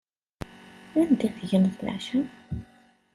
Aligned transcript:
Anda 0.99 1.27
tegneḍ 1.37 1.75
leɛca? 1.85 2.21